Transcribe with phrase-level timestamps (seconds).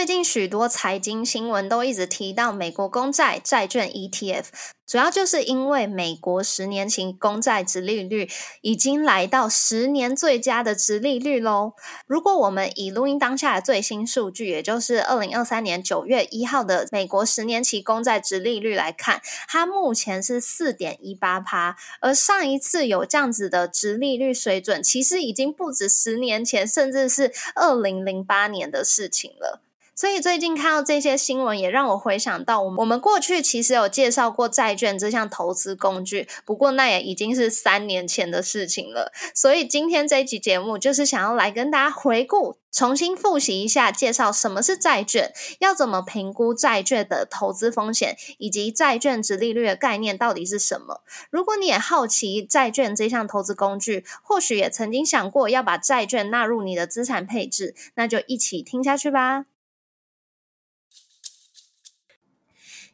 [0.00, 4.44] 最近许多财经新闻都一直提到美国公债债券 ETF，
[4.86, 8.26] 主要就是因为美国十年期公债值利率
[8.62, 11.74] 已经来到十年最佳的值利率喽。
[12.06, 29.60] 如果我们以录音当下的最新数据，也就是二零二三年九月一号的美国十年期公债值利率来看，它目前是四点一八趴，而上一次有这样子的值利率水准，其实已经不止十年前，甚至是二零零八年的事情了。
[30.00, 39.12] 所以最近看到这些新闻，也让我回想到我们我们过去其实有介绍过债券这项投资工具，不过那也已经是三年前的事情了。
[39.34, 51.02] 所以今天这一集节目就是想要来跟大家回顾，重新复习一下，介绍什么是债券，要怎么评估债券的投资风险，以及债券值利率的概念到底是什么。
[51.30, 59.44] 如果你也好奇债券这项投资工具，或许也曾经想过要把债券纳入你的资产配置，那就一起听下去吧。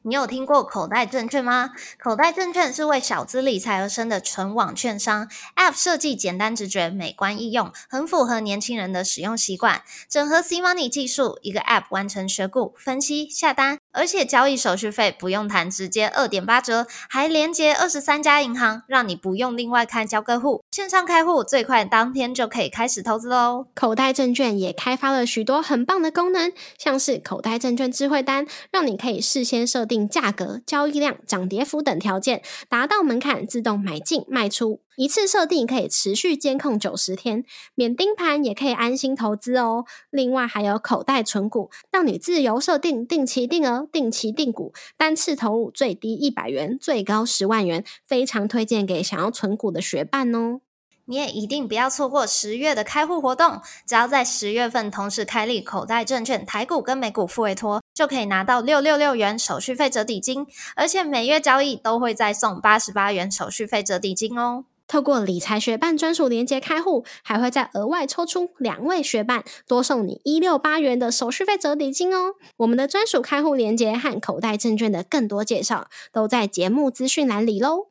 [0.08, 1.72] 你有听过口袋证券吗？
[1.98, 9.82] 口袋证券是为小资理财而生的纯网券商，App 设计简单直觉、美观易用，很符合年轻人的使用习惯。
[10.08, 20.62] 整合 C Money 技术，一个 App 完成选股、分析、下单，而且交易手续费不用谈，直接二点八折，还连接二十三家银行，让你不用另外看交割户。
[20.70, 23.66] 线上开户最快当天就可以开始投资喽。
[23.74, 29.95] 口袋证券也开发了许多很棒的功能，像是口袋证券智慧单，让你可以事先设定。
[30.08, 37.44] 价格、交易量、涨跌幅等条件达到门槛，自动买进卖出，一次设定可以持续监控九十天，
[37.76, 39.84] 免盯盘也可以安心投资哦。
[40.10, 50.62] 另外还有口袋存股，让你自由设定定期定额、定期定股，单次投入最低一百元，最高十万元，非常推荐给想要存股的学伴哦。
[51.06, 64.64] 你也一定不要错过十月的开户活动，只要在十月份同时开立口袋证券台股跟美股付委托，就可以拿到六六六元手续费折抵金，而且每月交易都会再送八十八元手续费折抵金哦。
[64.88, 72.34] 透过理财学办专属连接开户，还会再额外抽出两位学伴，多送你一六八元的手续费折抵金哦。
[72.58, 77.88] 我们的专属开户连接和口袋证券的更多介绍，都在节目资讯栏里喽。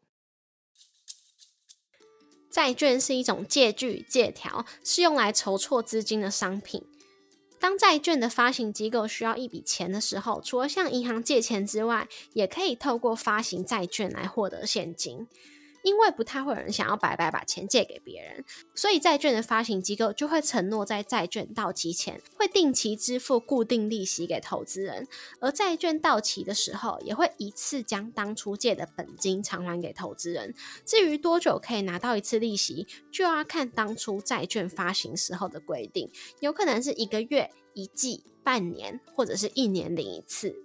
[2.56, 6.82] 债券是一种借据、借条，是用来筹措资金的商品。
[7.60, 15.28] 当债券的发行机构需要一笔钱的时候，除了向银行借钱之外，也可以透过发行债券来获得现金。
[15.86, 25.08] 因为不太会有人想要白白把钱借给别人，所以债券的发行机构就会承诺在债券到期前会定期支付固定利息给投资人，
[25.40, 30.56] 而债券到期的时候也会一次将当初借的本金偿还给投资人。
[30.84, 36.10] 至于多久可以拿到一次利息，就要看当初债券发行时候的规定，
[36.40, 40.65] 有可能是一个月、一季、半年，或者是一年领一次。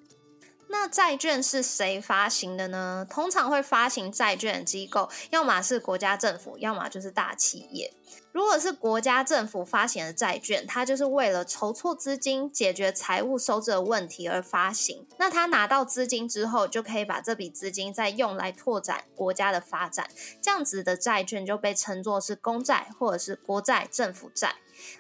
[0.71, 3.05] 那债券是谁发行的呢？
[3.11, 7.93] 通常会发行债券的机构，要么是国家政府，要么就是大企业。
[8.33, 15.07] 如果是国家政府发行的债券，它就是为了筹措资金、解决财务收支的问题而发行。
[15.19, 20.09] 那他拿到资金之后，就可以把这笔资金再用来拓展国家的发展。
[20.41, 24.57] 这样子的债券就被称作是公债或者是国债、政府债。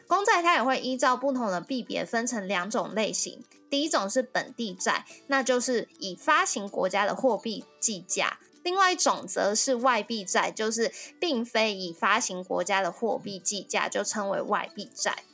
[0.06, 3.42] 公债它也会依照不同的币别分成两种类型。
[3.70, 15.24] 第一种是本地债，那就是以发行国家的货币计价；另外一种则是外币债，就是并非以发行国家的货币计价，就称为外币债。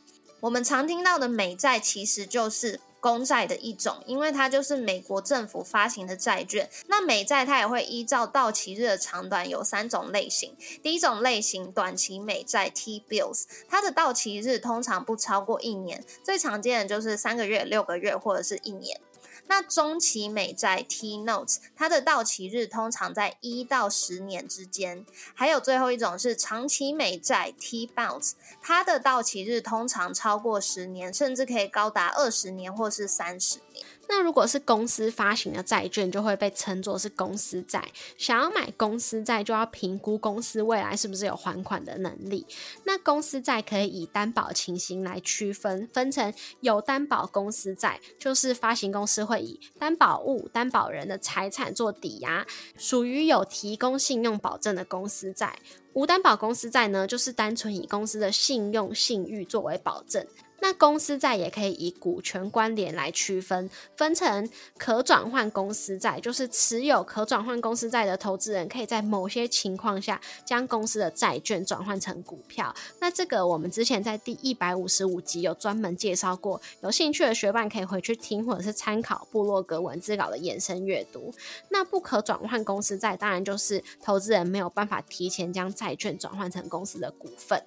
[0.41, 2.81] 我们常听到的美债其实就是。
[2.99, 6.69] 公债的一种，因为它就是美国政府发行的债券。
[6.89, 10.57] 那美债它也会依照到期日的长短有三种类型。
[10.83, 19.01] 第一种类型，短期美债 T-bills，它的到期日通常不超过一年，最常见的就是三个月、六个月或者是一年。
[19.49, 25.07] 那中期美债 T notes，它的到期日通常在一到十年之间。
[25.35, 33.87] 还有最后一种是长期美债 T bonds，它的到期日通常超过十年，甚至可以高达二十年或是三十年。
[34.09, 37.83] 那如果是公司发行的债券，就会被称作是公司债。
[38.17, 42.47] 想要买公司债，就要评估公司未来是不是有还款的能力。
[42.85, 55.59] 那公司债可以以担保情形来区分，分成有担保公司债，就是发行公司会以担保物、担保人的财产做抵押，属于有提供信用保证的公司债。
[55.95, 60.27] 无担保公司债呢，就是单纯以公司的信用信誉作为保证。
[60.61, 64.49] 那公司债也可以以股权关联来区分，分成
[64.79, 72.75] 可转换公司债，就是持有可转换公司债的投资人，可以在某些情况下将公司的债券转换成股票。
[73.01, 81.33] 那这个我们之前在第一百五十五集有专门介绍过，有兴趣的学伴可以回去听，或者是参考部落格文字稿的延伸阅读。
[81.69, 87.63] 那不可转换公司债，当然就是投资人没有办法提前将债券转换成公司的股份。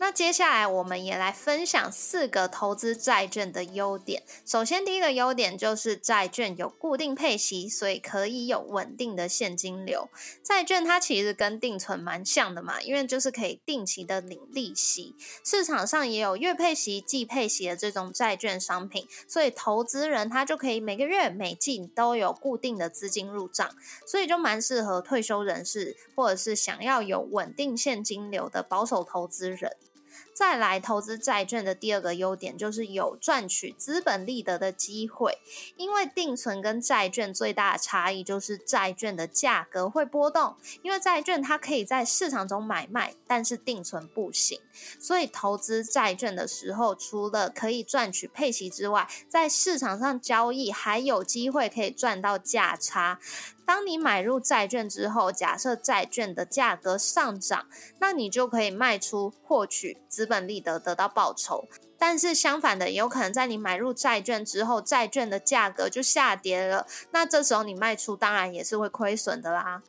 [0.00, 4.22] 那接下来我们也来分享四个投资债券的优点。
[4.46, 10.08] 首先，第一个优点就是债券有固定配息，所以可以有稳定的现金流。
[10.42, 15.14] 债券它其实跟定存蛮像的嘛，因为就是可以定期的领利息。
[15.44, 23.68] 市场上也有月配息、季配息的这种债券商品，所以投资人他就可以每个月、每季都有固定的资金入账，
[24.06, 29.76] 所以就蛮适合退休人士或者是想要有稳定现金流的保守投资人。
[30.38, 35.36] 再来投资债券的第二个优点就是有赚取资本利得的机会，
[35.76, 44.60] 因为定存跟债券最大的差异就是债券的价格会波动，因为债券它可以在市场中买卖，但是定存不行，
[45.00, 53.18] 所以投资债券的时候，除了可以赚取配息之外，在市场上交易还有机会可以赚到价差。
[53.68, 57.66] 当你买入债券之后，假设债券的价格上涨，
[57.98, 61.68] 那你就可以卖出获取资本利得，得到报酬。
[61.98, 69.82] 但是相反的，有可能在你买入债券之后，债券的价格就下跌了，那这时候你卖出，当然也是会亏损的啦。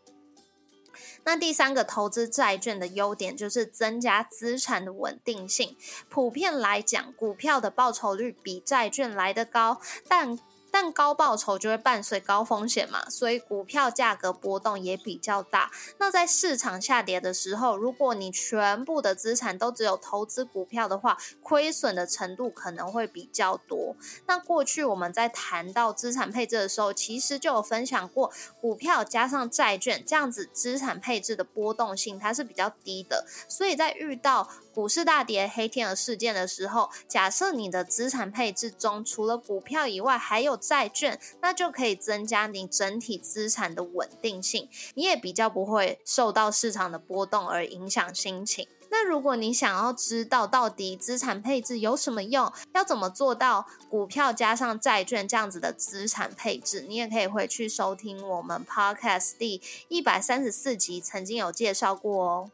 [1.23, 5.77] 那第三个投资债券的优点就是增加资产的稳定性。
[6.09, 10.37] 普遍来讲，股票的报酬率比债券来得高，但
[10.71, 15.71] 但高报酬就会伴随高风险嘛，所以股票价格波动也比较大。
[15.97, 23.95] 那在市场下跌的时候，如果你全部的资产都只有投资股票的话，亏损的程度可能会比较多。
[24.27, 28.31] 那过去我们在谈到资产配置的时候，其实就有分享过，
[28.61, 33.25] 股票加上债券这样子资产配置的波动性它是比较低的。
[33.47, 34.49] 所以在遇到
[34.79, 48.65] 股市大跌、黑天鹅事件的时候，假设你的资产配置中除了股票以外还有债券，那就可以增加你整体资产的稳定性，你也比较不会受到市场的波动而影响心情。
[48.89, 62.51] 那如果你想要知道到底资产配置有什么用，要怎么做到股票加上债券这样子的资产配置，你也可以回去收听我们 Podcast 第一百三十四集，曾经有介绍过哦。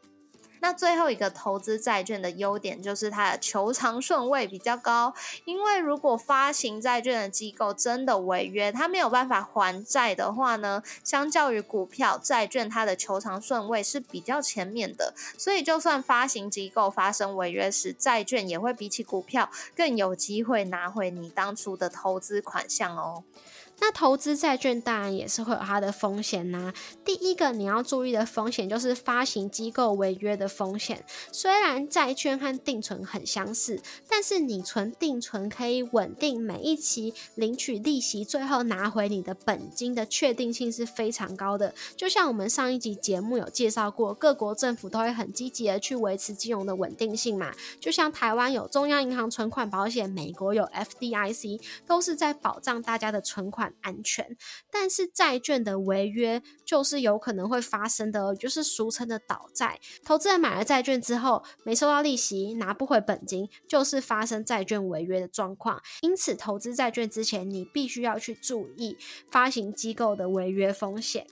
[0.60, 5.14] 那最后一个投资债券的优点就是它的求偿顺位比较高，
[5.44, 23.22] 因为如果发行债券的机构真的违约，它没有办法还债的话呢，相较于股票、债券，它的求偿顺位是比较前面的，所以就算发行机构发生违约时，债券也会比起股票更有机会拿回你当初的投资款项哦。
[23.78, 26.72] 那投资债券当然也是会有它的风险呐。
[27.04, 31.04] 第一个你要注意的风险就是发行机构违约的风险。
[31.30, 41.74] 虽然债券和定存很相似，但是你存定存可以稳定每一期领取利息，最后拿回你的本金的确定性是非常高的。
[41.96, 47.52] 就像我们上一集节目有介绍过，各国政府都会很积极的去维持金融的稳定性嘛。
[47.78, 53.65] 就像台湾有中央银行存款保险，美国有 FDIC，都是在保障大家的存款。
[53.80, 54.36] 安全，
[54.70, 59.78] 但是债券的违约就是有可能会发生的，就是俗称的倒债。
[60.04, 65.80] 投资人买了债券之后没收到利息，拿不回本金，就是发生债券违约的状况。
[66.02, 68.96] 因此，投资债券之前，你必须要去注意
[69.30, 71.26] 发行机构的违约风险。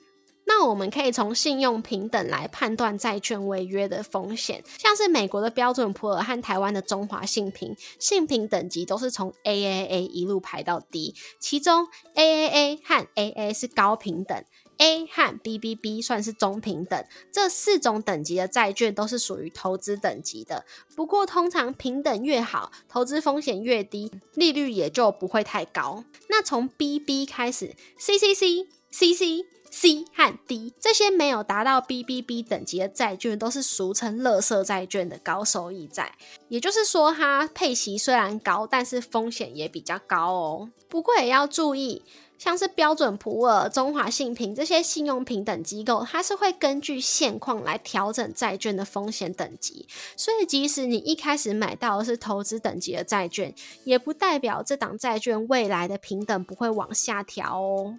[0.57, 14.45] 那我们可以从信用平等来判断债券违约的风险，像是美国的标准普尔和台湾的中华信平，信评等级都是从 AAA 一路排到 D，其中 AAA 和 AA 是高平等
[14.79, 17.05] ，A 和 BBB 算是中平等。
[17.33, 26.05] 这四种等级的债券都是属于投资等级的，不过通常平等越好，投资风险越低，利率也就不会太高。
[26.29, 29.47] 那从 BB 开始，CCC、CC。
[29.77, 36.15] C 和 D 这些没有达到 BBB 等级的债券，都是俗称“垃圾债券”的高收益债。
[36.49, 40.71] 也就是说，它配息虽然高，但是风险也比较高哦。
[40.89, 42.05] 不过也要注意，
[42.39, 49.89] 像是标准普尔、中华信评这些信用平等机构，它是会根据现况来调整债券的风险等级。
[50.17, 53.53] 所以，即使你一开始买到的是投资等级的债券，
[53.83, 57.99] 也不代表这档债券未来的平等不会往下调哦。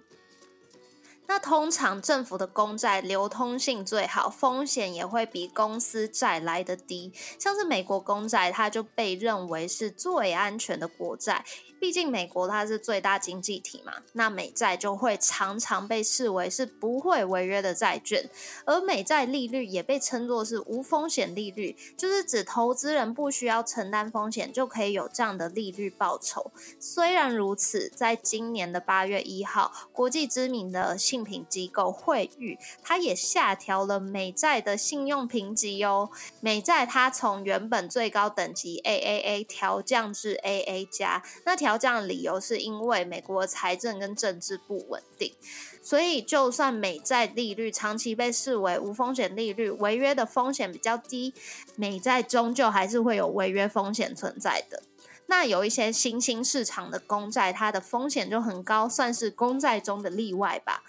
[1.28, 7.12] 那通常政府的公债流通性最好，风险也会比公司债来得低。
[7.38, 11.44] 像是美国公债，它就被认为是最安全的国债。
[11.86, 18.28] 毕竟美国它是最大经济体嘛，那美债就会常常被视为是不会违约的债券，
[18.64, 26.50] 而美债利率也被称作是无风险利率，就是指投资人不需要承担风险就可以有这样的利率报酬。
[26.80, 36.10] 虽然如此，在今年的八月一号，国际知名的信评机构惠誉，它也下调了美债的信用评级哦。
[36.40, 41.75] 美债它从原本最高等级 AAA 调降至 AA 加，那调。
[41.76, 45.34] 调降的理由是因为美国财政跟政治不稳定，
[45.82, 51.34] 所以就算美债利率长期被视为无风险利率，违约的风险比较低，
[51.76, 54.82] 美债终究还是会有违约风险存在的。
[55.26, 60.82] 那有一些新兴市场的公债，它的风险就很高，算是公债中的例外吧。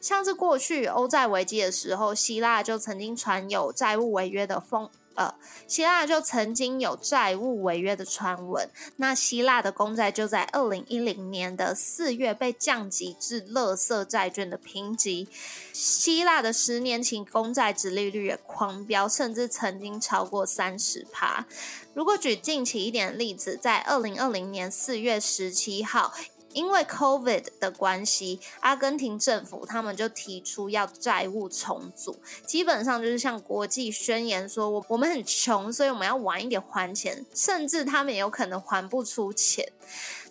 [0.00, 4.90] 像是过去欧债危机的时候，希腊就曾经传有债务违约的风。
[5.14, 5.34] 呃，
[5.66, 15.28] 希腊就曾经有债务违约的传闻，那希腊的公债就在二零一零年的四月被降级至垃圾债券的评级，
[15.72, 21.46] 希腊的十年期公债值利率也狂飙，甚至曾经超过三十趴。
[21.94, 26.12] 如果举近期一点例子，在二零二零年四月十七号。
[26.54, 39.70] 因为 COVID 的关系，阿根廷政府他们就提出要债务重组，基本上就是向国际宣言说，我我们很穷，所以我们要晚一点还钱，甚至他们也有可能还不出钱。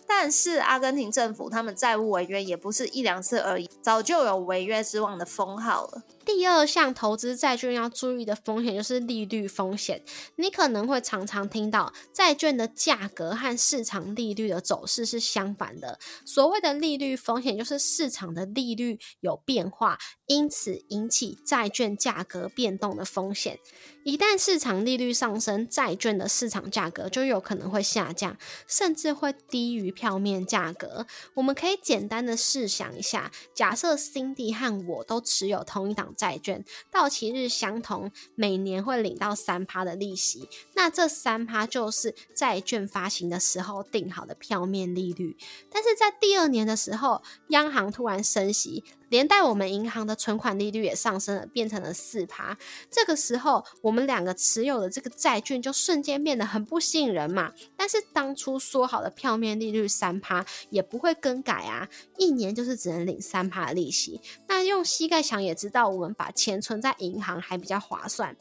[0.06, 6.02] 但是阿根廷政府他们债务违约也不是一两次而已，早就有违约之王的封号了。
[6.24, 10.02] 第二项投资债券要注意的风险就是利率风险。
[10.36, 15.98] 你可能会常常听到债券的价格和市场利率的走势是相反的。
[16.24, 23.58] 所谓的利率风险就是市场的利率有变化，因此引起债券价格变动的风险。
[24.04, 31.06] 一旦市场利率上升，债券的市场价格就有可能会下降，甚至会低于票面价格。
[31.34, 36.13] 我们可以简单的试想一下，假设 Cindy 和我都持有同一档。
[36.14, 40.48] 债券到期日相同，每年会领到三趴的利息。
[40.74, 45.36] 那这三趴就是债券发行的时候定好的票面利率。
[45.70, 48.84] 但是在第二年的时候，央行突然升息。
[49.14, 52.58] 连带我们银行的存款利率也上升了，变成了四趴。
[52.90, 57.52] 这个时候，我们两个持有的这个债券就瞬间变得很不吸引人嘛。
[57.76, 64.20] 但是当初说好的票面利率三趴也不会更改啊，一年就是只能领三趴的利息。
[64.48, 68.36] 那用膝盖想也知道，我们把钱存在银行还比较划算。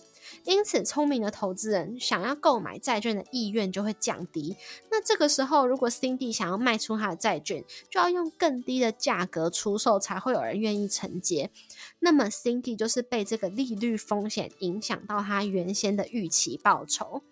[0.46, 4.56] 因此，聪明的投资人想要购买债券的意愿就会降低。
[4.92, 11.50] 那这个时候，如果 Cindy 想要卖出他的债券，就要用更低的价格出售，才会有人愿意承接。
[12.00, 17.24] 那么，Cindy 就是被这个利率风险影响到他原先的预期报酬。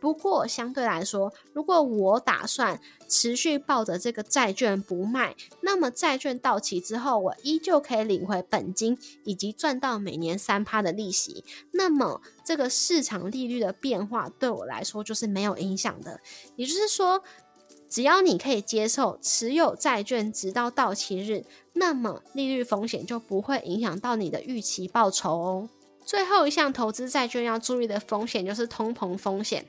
[0.00, 11.44] 不过，相对来说，如果我打算持续抱着这个债券不卖，那么债券到期之后，我依旧可以领回本金，以及赚到每年三趴的利息。
[11.72, 16.20] 那么，这个市场利率的变化对我来说就是没有影响的。
[16.56, 17.22] 也就是说，
[17.88, 25.68] 只要你可以接受持有债券直到到期日，那么利率风险就不会影响到你的预期报酬哦。
[26.08, 29.66] 最后一项投资债券要注意的风险就是通膨风险。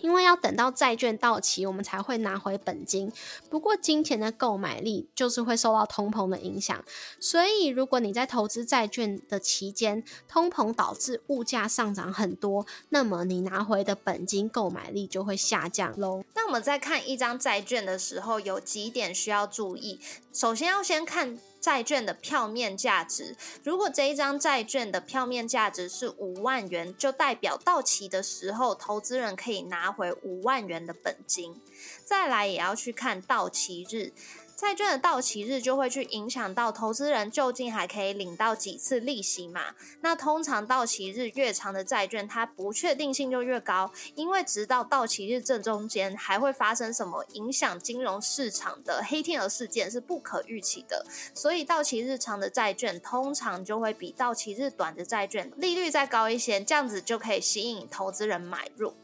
[0.00, 3.12] 因为要等到债券到期，我们才会拿回本金。
[3.50, 6.82] 不过，金钱的购买力就是会受到通膨的影响。
[7.20, 16.22] 所以，如果你在投资债券的期间，通膨导致物价上涨很多，那么你拿回的本金购买力就会下降喽。
[16.34, 20.00] 那我们在看一张债券的时候，有几点需要注意。
[20.32, 21.36] 首先要先看。
[21.68, 31.60] 债券的票面价值，如果这一张债券的票面价值是五万元，就代表到期的时候，投资人可以拿回五万元的本金。
[32.06, 34.14] 再来，也要去看到期日。
[34.58, 39.76] 债券的到期日就会去影响到投资人究竟还可以领到几次利息嘛？
[40.00, 58.94] 那通常到期日越长的债券，它不确定性就越高，因为直到到期日正中间还会发生什么影响金融市场的黑天鹅事件是不可预期的，所以到期日长的债券通常就会比到期日短的债券利率再高一些，这样子就可以吸引投资人买入。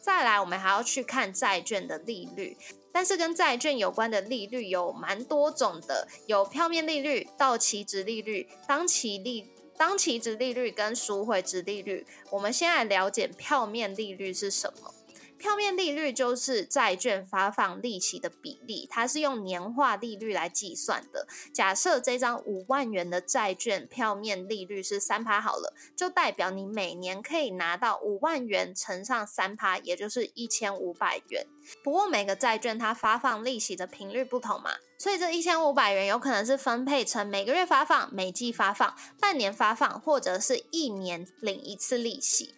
[0.00, 2.56] 再来，我们还要去看债券的利率。
[2.92, 12.06] 但是跟债券有关的利率有蛮多种的，有票面利率、到期值利率、当期利、当期值利率跟赎回值利率。
[12.30, 14.94] 我们先来了解票面利率是什么。
[15.38, 21.26] 票面利率就是债券发放利息的比例，它是用年化利率来计算的。
[21.54, 31.46] 假设这张五万元的债券票面利率是三趴好了，就代表你每年可以拿到五万元乘上三趴，也就是一千五百元。
[31.84, 42.54] 不过每个债券它发放利息的频率不同嘛，所以这一千五百元有可能是分配成每个月发放、每季发放、半年发放，或者是一年领一次利息。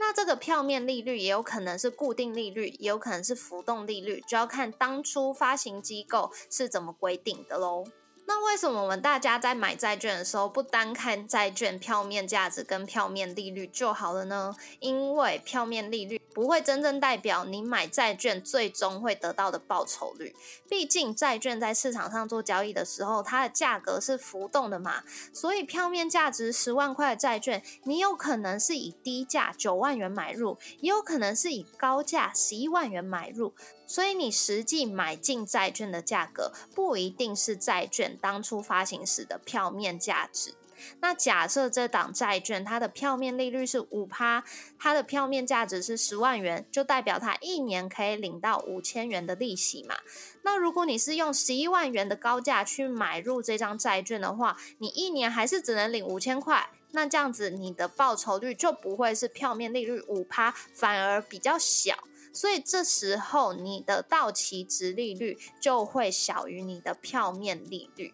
[0.00, 7.84] 那这个票面利率也有可能是固定利率，也有可能是浮动利率，就要看当初发行机构是怎么规定的喽。
[8.26, 14.54] 那为什么我们大家在买债券的时候不单看债券票面价值跟票面利率就好了呢？
[14.80, 20.36] 因为票面利率不会真正代表你买债券最终会得到的报酬率。
[20.68, 25.02] 毕竟债券在市场上做交易的时候，它的价格是浮动的嘛，
[25.32, 33.52] 所以票面价值十万块的债券，你有可能是以低价九万元买入，也有可能是以高价十一万元买入。
[33.88, 40.54] 所以你实际买进债券的价格不一定是债券当初发行时的票面价值。
[41.00, 44.44] 那假设这档债券它的票面利率是五趴，
[44.78, 49.96] 它的票面价值是十万元，就代表它一年可以领到五千元的利息嘛。
[50.42, 56.70] 那如果你是用十一万元的高价去买入这张债券的话，你一年还是只能领五千块。
[56.92, 61.94] 那这样子你的报酬率就不会是票面利率五趴，反而比较小。
[62.32, 68.12] 所以这时候你的到期值利率就会小于你的票面利率。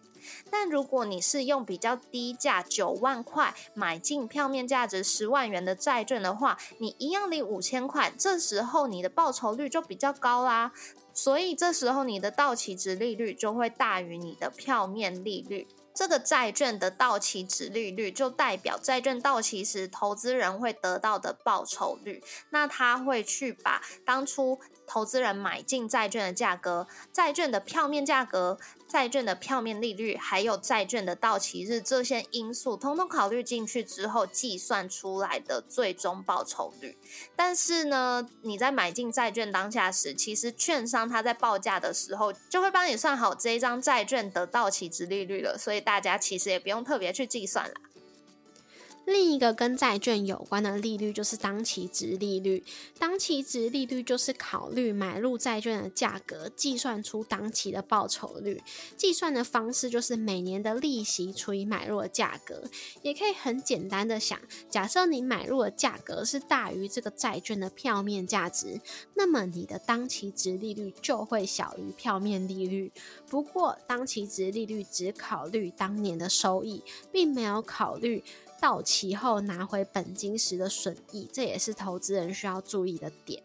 [0.49, 10.71] 但如果你是用比较低价九万块买进票面价值十万元的债券的话，你一样领五千块，这时候你的报酬率就比较高啦。
[11.13, 15.67] 所以这时候你的到期值利率就会大于你的票面利率。
[15.95, 22.21] 这个债券的到期值利率就代表债券到期时投资人会得到的报酬率。
[22.49, 28.59] 那他会去把当初投资人买进债券的价格、债券的票面价格。
[28.87, 36.97] 债券的票面利率，还有债券的到期日这些因素，通通考虑进去之后，计算出来的最终报酬率。
[37.35, 47.75] 但是呢，你在买进债券当下时，其实券商他在报价的时候，就会帮你算好这一张债券的到期值利率了，所以大家其实也不用特别去计算了。
[49.05, 52.63] 另一个跟债券有关的利率就是当期值利率。
[52.97, 58.61] 当期值利率就是考虑买入债券的价格，计算出当期的报酬率。
[58.97, 62.63] 计算的方式就是每年的利息除以买入的价格。
[63.03, 64.39] 也可以很简单的想，
[64.69, 68.81] 假设你买入的价格是大于这个债券的票面价值，
[69.13, 72.91] 那么你的当期值利率就会小于票面利率。
[73.29, 78.23] 不过，当期值利率只考虑当年的收益，并没有考虑。
[78.65, 83.43] 到期后拿回本金时的损益，这也是投资人需要注意的点。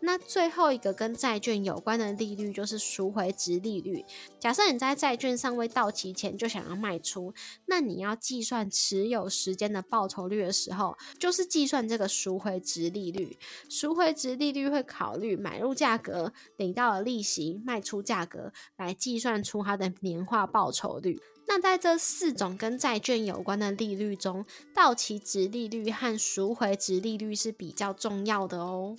[0.00, 4.02] 那最后一个跟债券有关的利率就是赎回值利率。
[4.40, 7.34] 假设你在债券尚未到期前就想要卖出，
[7.66, 13.36] 那你要计算持有时间的报酬率的时候，就是计算这个赎回值利率。
[13.68, 21.20] 赎回值利率会考虑买入价格、领到的利息、卖出价格，来计算出它的年化报酬率。
[21.46, 28.96] 那在这四种跟债券有关的利率中，到期值利率和赎回值利率是比较重要的哦。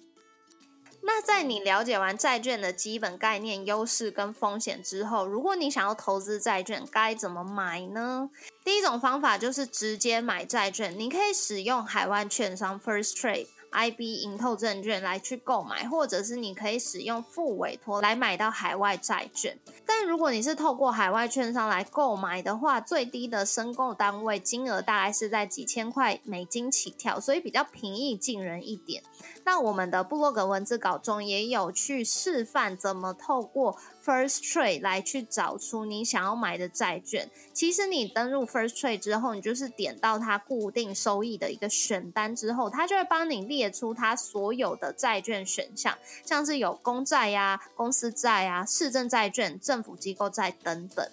[1.08, 8.30] 那在你了解完债券的基本概念、优势跟风险之后，如果你想要投资债券，该怎么买呢？
[8.64, 13.48] 第一种方法就是直接买债券，你可以使用海外券商 First Trade。
[13.76, 19.58] IB 盈透证券来去购买，或者是你可以使用副委托来买到海外债券。
[19.86, 29.04] 但如果你是透过海外券商来购买的话，最低的申购单位金额大概是在几千块美金起跳，所以比较平易近人一点。
[29.44, 37.28] 那我们的部落格文字稿中也有去示范怎么透过 First Trade 来去找出你想要买的债券。
[37.54, 51.10] 其实你登录 First Trade 之后，你就是点到它固定收益的一个选单之后，它就会帮你列出它所有的债券选项，像是有公债呀、公司债啊、市政债券、政府机构债等等。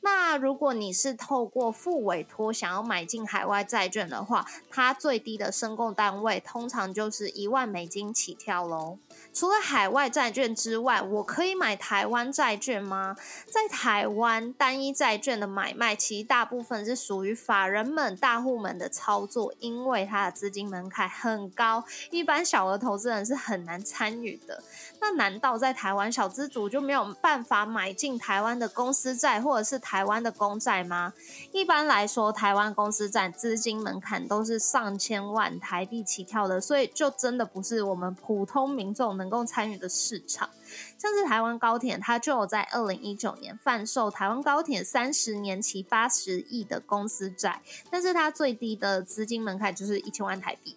[0.00, 8.98] 那如果你是透过副委托想要买进海外债券的话，它最低的申购单位通常就是一万美金起跳喽。
[9.34, 13.16] 除了海外债券之外，我可以买台湾债券吗？
[13.50, 24.62] 在台湾，单一债券的买卖其实大部分是属于法人们、大户们的操作，因为它的资金门槛很高，一般小额投资人是很难参与的。
[25.00, 31.12] 那难道在台湾小资族就没有办法买进台湾的公司债或者是台湾的公债吗？
[31.50, 39.23] 一般来说，台湾公司债资金门槛都是上千万台币起跳的，所以就真的不是我们普通民众能。
[39.24, 40.50] 能够参与的市场。
[40.98, 50.76] 像是台湾高铁，它就有在二零一九年贩售台湾高铁三十年期八十亿的公司债，但是它最低的资金门槛就是一千万台币。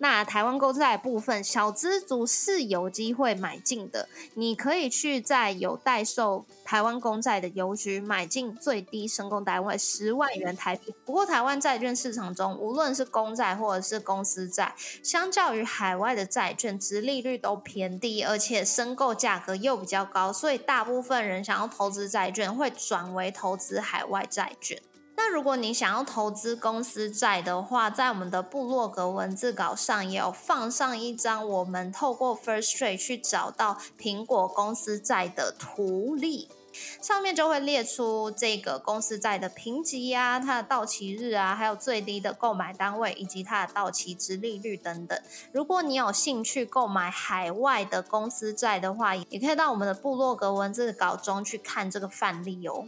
[0.00, 4.08] 那台湾公债部分，小资族是有机会买进的。
[4.34, 10.94] 你可以去在有代售台湾公债的邮局买进，最低申购单位十万元台币。
[11.04, 24.80] 不过，台湾债券市场中，无论是公债或者是公司债，相较于海外的债券，值利率都偏低，而且申购价格又比较高，所以大部分人想要投资债券，会转为投资海外债券。
[25.18, 36.48] 那如果你想要投资公司债的话，在我们的部落格文字稿上也有放上一张我们透过 First Trade 去找到苹果公司债的图例，
[37.02, 45.20] 上面就会列出这个公司债的评级啊、它的到期日啊，还有最低的购买单位以及它的到期值利率等等。
[45.50, 52.86] 如果你有兴趣购买海外的公司债的话，也可以到我们的部落格文字稿中去看这个范例哦。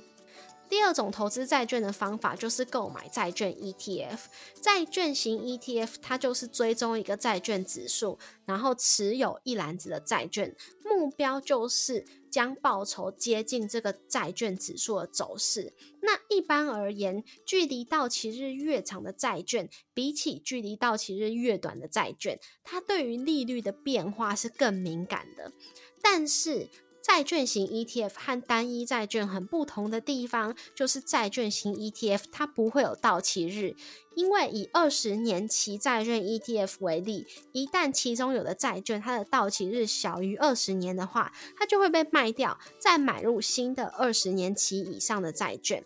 [0.71, 4.19] 第二种投资债券的方法就是购买债券 ETF。
[4.63, 10.55] 债券型 ETF 它就是追踪一个债券指数，然后持有一篮子的债券，
[10.85, 15.75] 目标就是将报酬接近这个债券指数的走势。
[16.03, 25.53] 那一般而言，距离到期日越长的债券，比起距离到期日越短的债券，它对于利率的变化是更敏感的。
[26.01, 26.69] 但是
[27.13, 33.75] 债券型 ETF 和单一债券很不同的地方，就是债券型 ETF 它不会有到期日，
[34.15, 45.85] 因为以二十年期债券 ETF 为例，一旦其中有的债券它的到期日小于二十年的话，它就会被卖掉，再买入新的二十年期以上的债券。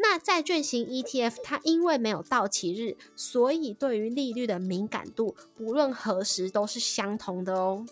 [0.00, 7.86] 那债券型 ETF 它因为没有到期日，所以对于利率的敏感度，不论何时都是相同的哦。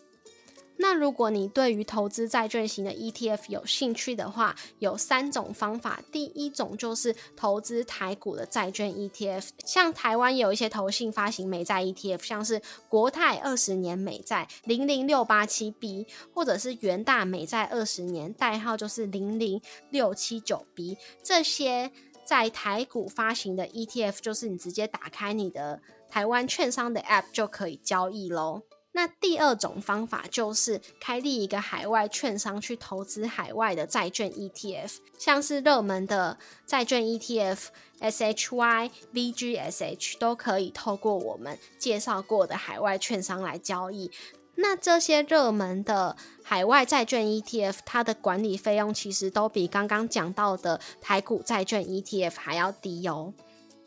[0.82, 6.02] 那如果你对于投资债券型的 ETF 有兴趣的话，有三种方法。
[6.10, 20.98] 第一种就是投资台股的债券 ETF，像台湾有一些投信发行美债 ETF，像是国泰二十年美债零零六八七 B，或者是元大美债二十年，代号就是零零六七九 B。
[21.22, 21.92] 这些
[22.26, 28.62] 在台股发行的 ETF，就是你直接打开你的台湾券商的 App 就可以交易喽。
[28.94, 37.68] 那第二种方法就是开立一个海外券商去投资海外的债券 ETF，像是热门的债券 ETF
[38.00, 44.10] SHY、VGSH 都可以透过我们介绍过的海外券商来交易。
[44.56, 53.32] 那这些热门的海外债券 ETF，它的管理费用其实都比刚刚讲到的台股债券 ETF 还要低哦。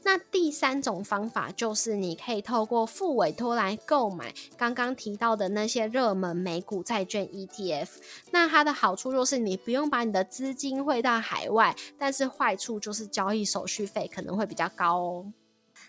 [0.08, 7.88] 那第三种方法就是你可以透过副委托来购买刚刚提到的那些热门美股债券 ETF。
[8.30, 15.34] 那它的好处就是你不用把你的资金汇到海外，但是坏处就是交易手续费可能会比较高哦。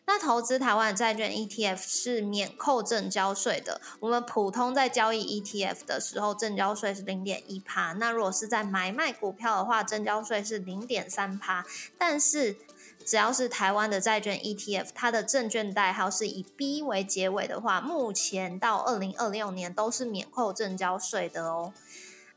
[0.06, 3.80] 那投资台湾债券 ETF 是免扣证交税的。
[4.00, 7.92] 我们普通在交易 ETF 的时候，证交税是零点一趴。
[7.94, 11.66] 那如果是在买卖股票的话，证交税是零点三趴。
[11.98, 12.56] 但是
[13.06, 21.72] 只要是台湾的债券 ETF，它的证券代号是以 B 为结尾的话，目前到二零二六年都是免扣证交税的哦。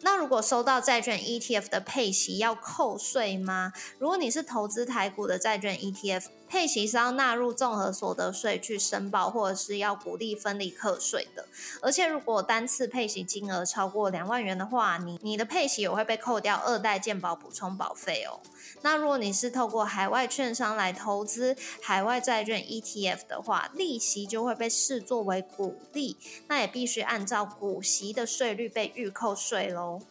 [0.02, 3.74] 那如果收到债券 ETF 的配息要扣税吗？
[3.98, 11.46] 如果你是投资台股的债券 ETF，配息是要纳入综合所得税去申报，或者是要鼓励分离课税的。
[11.80, 18.42] 而且如果单次配息金额超过两万元的话，你你的配息也会被扣掉二代健保补充保费哦。
[18.82, 30.02] 那如果你是透过海外券商来投资海外债券 ETF 的话，利息就会被视作为股利，那也必须按照股息的税率被预扣税喽。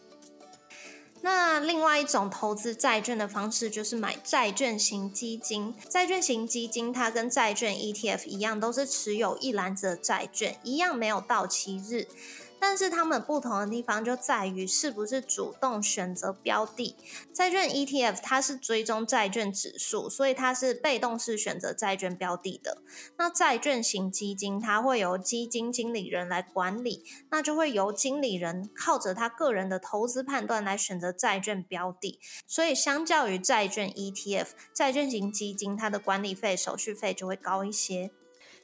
[1.21, 5.75] 那另外一种投资债券的方式就是买债券型基金。
[5.89, 12.07] 债券型基金它跟债券 ETF 一样，都是持有一篮子的债券，一样没有到期日。
[12.59, 16.95] 但是它们不同的地方就在于是不是主动选择标的。
[17.33, 22.77] 债券 ETF 它是追踪债券指数，所以它是被动式选择债券标的的。
[23.17, 32.19] 那债券型基金它会由基金经理人来管理，那就会由经理人靠着他个人的投资判断来选择债券标的。
[32.45, 38.11] 所以相较于债券 ETF，债券型基金它的管理费、手续费就会高一些。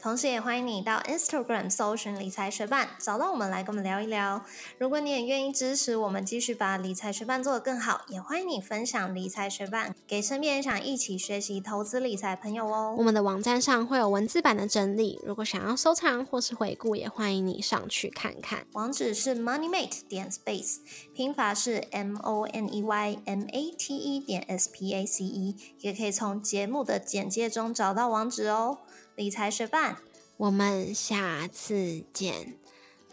[0.00, 4.44] 同时，也欢迎你到 Instagram 搜寻理财学伴，找到我们来跟我们聊一聊。
[4.78, 12.94] 如果你也愿意支持我们继续把理财学伴做得更好，也欢迎你分享理财学伴给身边想一起学习投资理财朋友哦。
[12.96, 18.64] 我们的网站上会有文字版的整理，如果想要收藏或是回顾，也欢迎你上去看看。
[18.74, 20.76] 网址是 moneymate 点 space，
[21.12, 28.78] 拼法是 m o n e y m a t e 点 s p a c e，也可以从节目的简介中找到网址哦。
[29.18, 29.96] 理财学伴，
[30.36, 32.54] 我们下次见，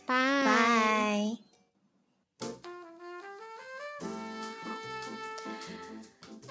[0.05, 0.13] 拜
[0.45, 1.37] 拜。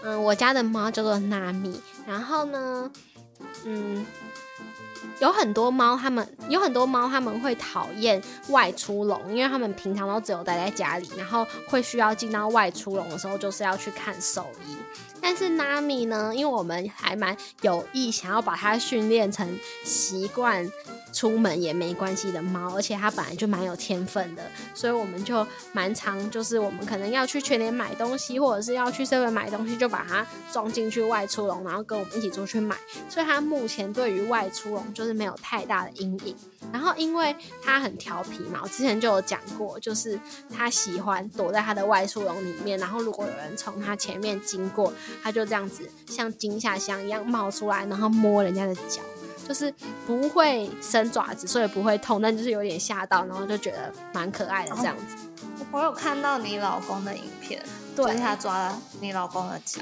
[0.02, 2.90] 嗯，我家的猫叫做纳米，然后呢，
[3.64, 4.04] 嗯，
[5.20, 14.76] 有很多猫，它们有很多猫，它们会讨厌外出笼，因为它们平常都只有待在家里，然后会需要进到外出笼的时候，就是要去看兽医。
[15.26, 16.34] 但是 Nami 呢？
[16.34, 20.70] 因为我们还蛮有意想要把它训练成习惯
[21.14, 24.42] 出门也没关系的猫，而且它本来就蛮有天分的，
[24.74, 32.76] 所以我们就蛮常就是我们可能要去全联买东西，或者是要去什么买东西，就把它装进去外出笼，然后跟我们一起出去买。
[33.08, 36.36] 所以它目前对于外出笼就是没有太大的阴影。
[36.72, 40.18] 然后因为它很调皮嘛，我之前就有讲过，就是
[40.50, 44.92] 它喜欢躲在它的外出笼里面，然后如果有人从它前面经过。
[45.22, 49.00] 它就这样子，像惊吓箱一样冒出来，然后摸人家的脚，
[49.46, 49.72] 就是
[50.06, 55.16] 不会伸爪子，所以不会痛，但就是有点吓到，然后就觉得蛮可爱的这样子。
[55.70, 57.62] 我有看到你老公的影片，
[57.96, 59.80] 就是他抓了你老公的脚。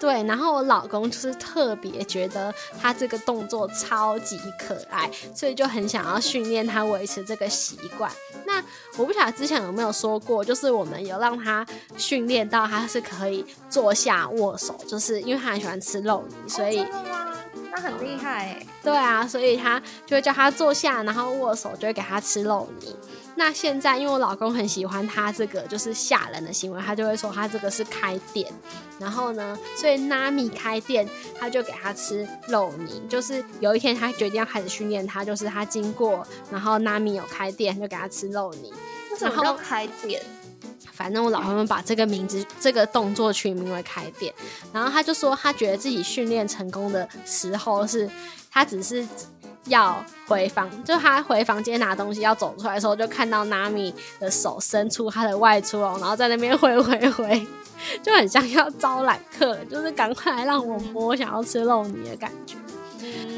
[0.00, 8.08] 对，然后我老公就是特别觉得他这个动作超级可爱，所以就很想要训练他维持这个习惯。
[8.46, 8.62] 那
[8.96, 11.66] 我不晓得之前有没有说过，就是我们有让他
[11.96, 16.86] 训练到他是可以坐下握手，就是因为他很喜欢吃肉泥，所以
[17.78, 18.60] 那很厉害。
[18.82, 22.96] 对啊，所以他就会叫他坐下，然后握手，就会给他吃肉泥。
[23.36, 28.52] 那现在，因为我老公很喜欢他这个就是吓人的行为，他就会说他这个是开店。
[28.98, 33.00] 然后呢，所以 Nami 开店，他就给他吃肉泥。
[33.08, 38.72] 就是有一天他决定要开始训练他，就是他经过，然后 Nami 有开店，就给他吃肉泥。
[39.12, 40.20] 为什么要开店？
[40.98, 44.34] 反正我老公把这个名字、这个动作取名为开店。
[44.72, 48.10] 然后他就说，他觉得自己训练成功的时候是，
[48.50, 49.06] 他只是。
[49.66, 57.46] 要回房，就他回房间拿东西要走出来的时候，就看到 Nami 的手伸出他的外出笼，然后在那边挥挥挥，
[58.02, 62.56] 就很像要招揽客人，就是赶快来让我摸，想要吃肉泥的感觉。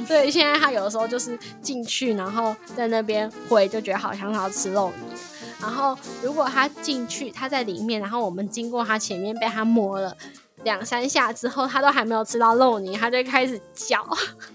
[0.06, 5.16] 所以现在他有的时候就是进去，然后在那边挥，就觉得好像他要吃肉泥。
[5.60, 10.16] 然后如果他进去，他在里面，然后我们经过他前面被他摸了。
[10.62, 14.06] 两三下之后，他都还没有吃到肉泥，他就开始叫，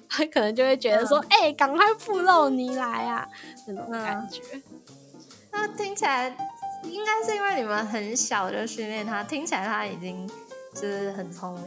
[0.07, 3.27] 他 可能就会觉得说：“哎，赶快付肉泥来啊！”
[3.67, 4.41] 那种感觉。
[5.51, 6.27] 那听起来
[6.83, 10.29] 应该是因为你们很小就训练他，听起来他已经
[10.75, 11.63] 就是很聪明。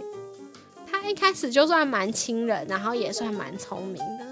[0.89, 4.25] 他一开始就算蛮亲人，然后也算蛮聪明的。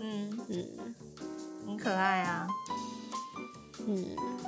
[0.00, 0.66] 嗯嗯，
[1.68, 2.48] 很可爱啊。
[3.86, 4.41] 嗯